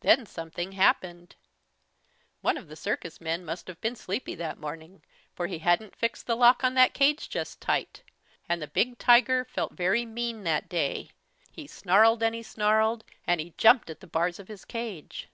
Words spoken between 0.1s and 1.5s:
something happened!